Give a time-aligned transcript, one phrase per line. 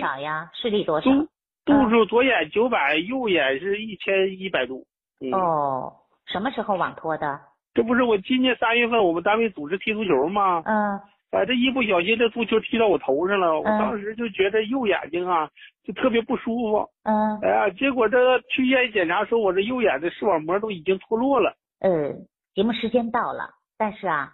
[0.00, 0.50] 多少呀？
[0.54, 1.10] 视力多少？
[1.10, 1.28] 度
[1.64, 4.86] 度数左眼九百，右眼是一千一百度。
[5.20, 5.92] 嗯、哦，
[6.26, 7.40] 什么时候网脱的？
[7.74, 10.62] 这不是我今年三月份我们单位组织踢足球吗？
[10.64, 11.00] 嗯
[11.32, 15.50] 哎，这一不小心这足球踢到我头上了，我嗯当时就觉得右眼睛啊
[15.84, 16.88] 就特别不舒服。
[17.02, 21.54] 嗯哎呀，结果这个去医院一检查，说我这右眼的视网膜都已经脱落了。
[21.80, 24.32] 嗯，节目时间到了，但是啊，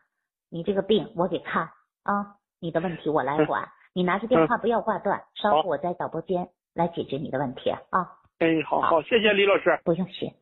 [0.50, 1.62] 你这个病我给看
[2.04, 8.08] 啊，你的问题我来管，你拿着电话不要挂断，稍后我在导播间来解决你的问题啊，
[8.39, 9.79] 哎，好好好，谢谢李老师。
[9.84, 10.32] 不用谢。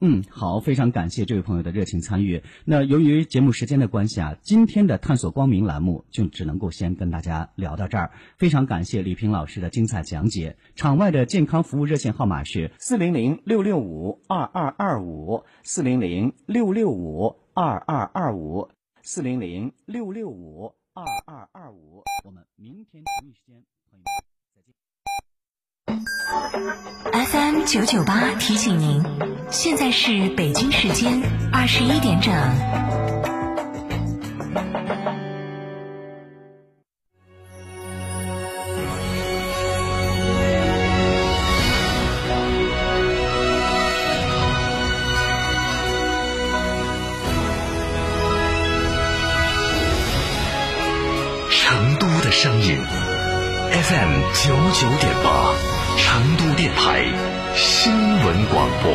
[0.00, 2.42] 嗯，好，非常感谢这位朋友的热情参与。
[2.64, 8.10] 那由于节目时间的关系啊，今天的探索光明栏目就只能够先跟大家聊到这儿。
[8.38, 10.56] 非常感谢李平老师的精彩讲解。
[10.74, 18.70] 场外的健康服务热线号码是四零零六六五二二二五四零零六六五二二二五
[19.02, 22.04] 四零零六六五二二二五。
[22.24, 24.06] 我们明天同一时间，朋友们
[24.54, 24.72] 再见。
[27.26, 29.02] FM 九九八提醒您，
[29.50, 31.20] 现在是北京时间
[31.52, 32.32] 二十一点整。
[52.44, 52.76] 声音
[53.72, 55.54] ，FM 九九点八，
[55.96, 57.06] 成都电台
[57.56, 58.92] 新闻广播。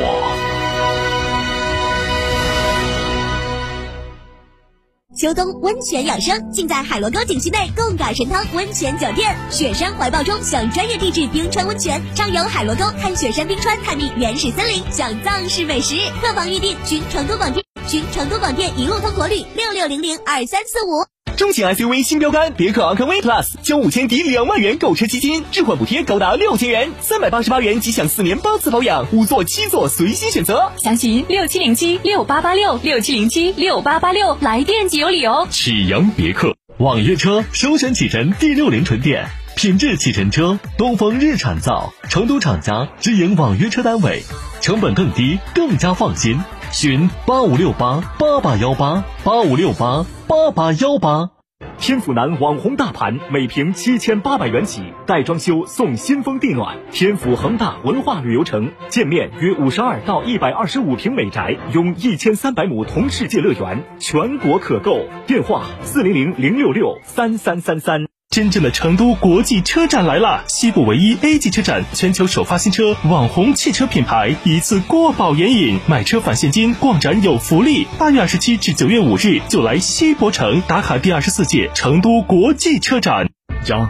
[5.18, 9.36] 秋冬温泉养生，尽在海螺沟景区内贡嘎神汤温泉酒店。
[9.50, 15.96] 雪山怀抱中享专业地质冰川温泉，畅游海螺沟，看雪山冰川，探秘原始森林，享藏式美食。
[16.22, 21.04] 客房预订，寻成都广电，寻成都广电一路通国旅六六零零二三四五。
[21.40, 30.70] 中型 SUV 新标杆别克昂科威 Plus，交五千抵两万元购车基金，置换补贴高达六千元，三百八十八元即享四年八次保养，五座七座随心选择。
[30.76, 35.48] 详询六七零七六八八六六七零七六八八六，来电即有礼哦。
[35.50, 39.26] 启阳别克网约车首选启辰 D 六零纯电，
[39.56, 44.24] 品质启辰车，东风日产造，成都厂家直营网约车单位，
[44.60, 46.38] 成本更低，更加放心。
[46.72, 51.32] 寻八五六八八八幺八八五六八八八幺八。
[51.80, 56.78] 天府南网红大盘，每平七千八百元起，带装修送新风地暖。
[56.92, 65.00] 天府恒大文化旅游城，建面约五十二到一百二十五平美宅，拥一千三百亩同世界乐园，全国可购。
[65.26, 68.06] 电话四零零零六六三三三三。
[68.32, 70.44] 真正的成都国际车展来了！
[70.46, 77.88] 西部唯一 A 级车展，全球首发新车，网红汽车品牌一次过保眼瘾，买车返现金，逛展有福利。
[77.98, 83.28] 八月二十七至九月五日，就来西博城打卡第二十四届成都国际车展。
[83.64, 83.90] 家，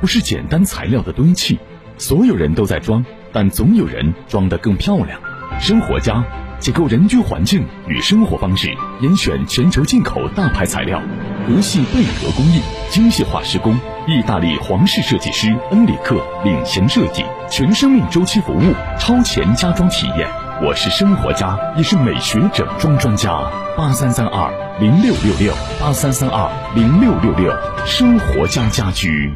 [0.00, 1.58] 不是简单材料的堆砌，
[1.98, 5.20] 所有人都在装，但总有人装得更漂亮。
[5.60, 6.24] 生活家。
[6.58, 11.02] 解构人居环境与生活方式，严选全球进口大牌材料，
[11.48, 13.72] 德系贝壳工艺，精细化施工，
[14.08, 20.28] 意大利皇室设计师恩里克领衔设计，全生命周期服务，超前家装体验。
[20.60, 23.48] 我是生活家，也是美学整装专家。
[23.76, 27.52] 八三三二零六六六，八三三二零六六六，
[27.86, 29.32] 生活家家居。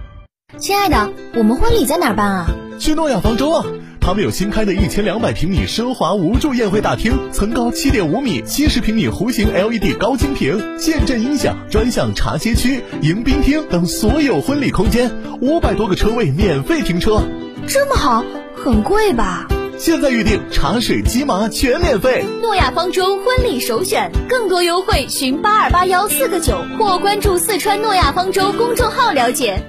[0.58, 2.46] 亲爱的，我们婚礼在哪儿办啊？
[2.80, 3.64] 去诺亚方舟啊！
[4.00, 17.22] 他们有新开的一千两百平米奢华无柱宴会大厅，层高七点五米，七十平米弧形 LED 高清屏，现阵音响，专项茶歇区、迎宾厅等所有婚礼空间，五百多个车位免费停车。
[17.68, 18.24] 这么好，
[18.56, 19.46] 很贵吧？
[19.78, 22.24] 现在预定茶水鸡麻全免费。
[22.42, 29.62] 诺亚方舟婚礼首选，更多优惠寻八二八幺四个九或关注四川诺亚方舟公众号了解。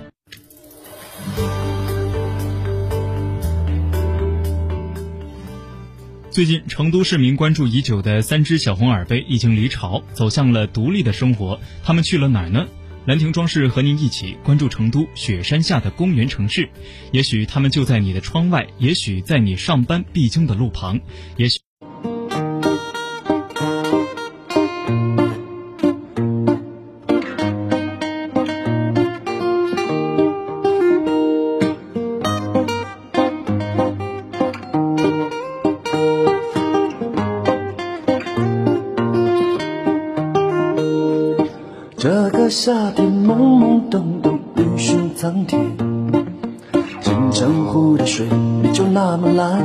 [6.32, 11.60] 最近，成都市民关注已久的三只小红耳杯已经离巢，走向了独立的生活。
[11.84, 12.70] 它们去了哪儿呢？
[13.06, 16.70] 兰亭装饰和您一起关注成都雪山下的公园城市。
[17.12, 21.02] 也许它们就在你的窗外，也许在你上班必经的路旁，
[21.36, 21.60] 也许。
[42.02, 45.78] 这个夏天懵懵懂懂，雨水苍天，
[47.00, 48.26] 金城湖的水
[48.74, 49.64] 就那么蓝。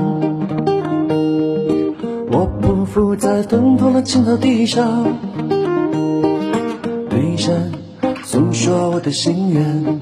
[2.30, 5.16] 我匍匐在芬芳的青草地上，
[7.08, 7.72] 对山
[8.22, 9.98] 诉说我的心愿。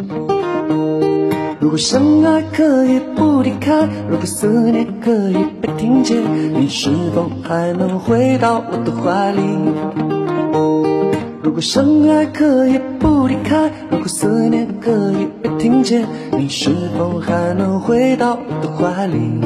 [1.60, 6.20] 如果相爱可以不离开，如果思念可以被听见，
[6.60, 10.13] 你是否还能回到我的怀里？
[11.44, 19.42] 如果相爱可以不离开，如果思念可以被听见，你是否还能回到我的怀里？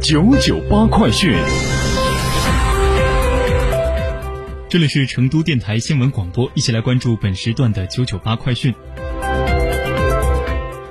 [0.00, 1.36] 九九八快讯。
[4.70, 8.74] 这里是成都电台新闻广播，一起来关注本时段的九九八快讯。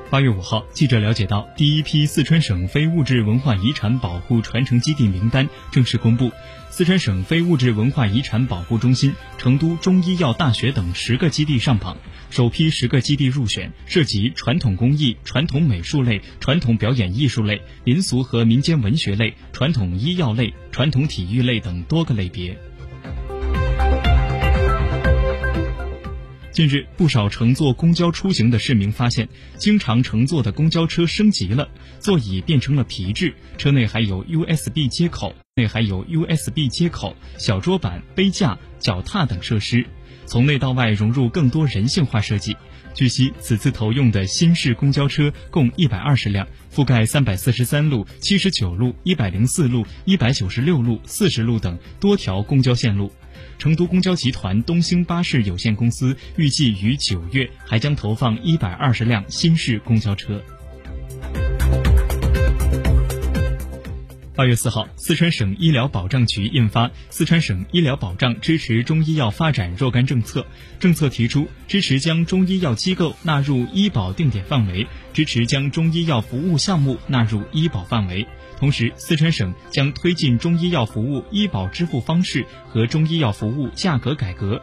[0.09, 6.31] 八月五号，记者了解到，第一批四川省非物质文化遗产保护传承基地名单正式公布，
[6.71, 11.95] 四川省非物质文化遗产保护中心、成都中医药大学等十个基地上榜，
[12.31, 22.57] 首批十个基地入选，涉及传统工艺、传统美术类、传统表演艺术类、民俗和民间文学类、传统医药类、传统体育类等多个类别。
[26.59, 31.69] 近日，不少乘坐公交出行的市民发现，经常乘坐的公交车升级了，
[32.01, 39.85] 座椅变成了皮质，车内还有 USB 接口，内还有 USB 接口、小桌板、杯架、脚踏等设施，
[40.25, 42.57] 从内到外融入更多人性化设计。
[42.93, 53.13] 据悉，此次投用的新式公交车共一百二十辆，覆盖三百四十三路、七十九路、一百零四路、一百九十六路、四十路等多条公交线路。
[53.57, 60.41] 成都公交集团东兴巴士有限公司预计于九月还将投放一百二十辆新式公交车。
[64.39, 70.39] 八月四号，四川省医疗保障局印发《四川省医疗保障支持中医药发展若干政策》，
[70.79, 78.25] 政策提出支持将中医药机构纳入医保定点范围，支持将中医药服务项目纳入医保范围。
[78.57, 84.61] 同时，四川省将推进中医药服务医保支付方式和中医药服务价格改革。